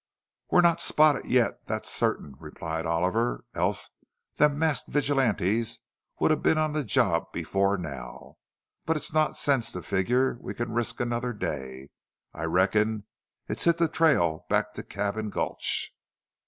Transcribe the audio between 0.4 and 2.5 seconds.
"We're not spotted yet, thet's certain,"